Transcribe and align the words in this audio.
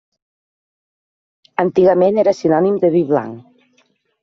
Antigament 1.65 2.19
era 2.23 2.35
sinònim 2.41 2.83
de 2.87 2.93
vi 2.99 3.05
blanc. 3.15 3.71